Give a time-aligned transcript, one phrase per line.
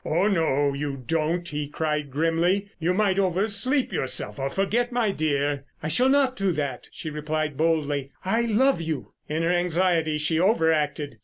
[0.03, 2.71] "Oh, no, you don't," he cried grimly.
[2.79, 7.55] "You might oversleep yourself or forget, my dear." "I shall not do that," she replied
[7.55, 8.09] boldly.
[8.25, 11.19] "I love you." In her anxiety she over acted.